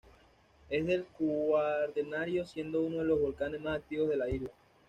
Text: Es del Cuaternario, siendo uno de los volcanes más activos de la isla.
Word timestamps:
Es 0.67 0.83
del 0.87 1.03
Cuaternario, 1.05 2.43
siendo 2.43 2.81
uno 2.81 2.97
de 2.97 3.03
los 3.05 3.19
volcanes 3.19 3.61
más 3.61 3.77
activos 3.77 4.09
de 4.09 4.17
la 4.17 4.29
isla. 4.31 4.49